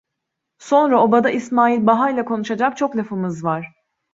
[0.57, 3.73] Sonra obada İsmail Baha'yla konuşacak çok lafımız var…